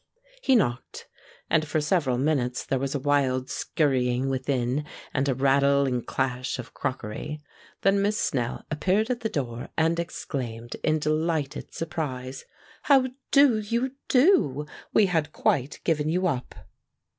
He 0.41 0.55
knocked, 0.55 1.07
and 1.47 1.67
for 1.67 1.79
several 1.79 2.17
minutes 2.17 2.65
there 2.65 2.79
was 2.79 2.95
a 2.95 2.99
wild 2.99 3.51
scurrying 3.51 4.29
within 4.29 4.83
and 5.13 5.29
a 5.29 5.35
rattle 5.35 5.85
and 5.85 6.03
clash 6.03 6.57
of 6.57 6.73
crockery. 6.73 7.39
Then 7.83 8.01
Miss 8.01 8.17
Snell 8.17 8.65
appeared 8.71 9.11
at 9.11 9.19
the 9.19 9.29
door, 9.29 9.69
and 9.77 9.99
exclaimed, 9.99 10.75
in 10.83 10.97
delighted 10.97 11.75
surprise: 11.75 12.45
"How 12.81 13.09
do 13.29 13.59
you 13.59 13.91
do? 14.07 14.65
We 14.91 15.05
had 15.05 15.31
quite 15.31 15.79
given 15.83 16.09
you 16.09 16.25
up." 16.25 16.55